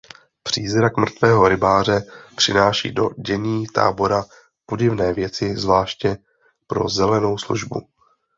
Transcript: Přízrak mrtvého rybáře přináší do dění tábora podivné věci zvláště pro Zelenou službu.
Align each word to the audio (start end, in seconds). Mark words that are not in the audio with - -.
Přízrak 0.43 0.97
mrtvého 0.97 1.47
rybáře 1.47 2.03
přináší 2.37 2.91
do 2.93 3.09
dění 3.25 3.67
tábora 3.67 4.25
podivné 4.65 5.13
věci 5.13 5.57
zvláště 5.57 6.17
pro 6.67 6.89
Zelenou 6.89 7.37
službu. 7.37 7.81